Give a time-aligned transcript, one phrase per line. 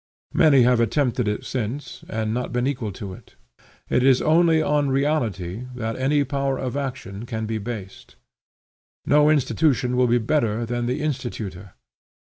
[0.33, 3.35] Many have attempted it since, and not been equal to it.
[3.87, 8.15] It is only on reality that any power of action can be based.
[9.05, 11.73] No institution will be better than the institutor.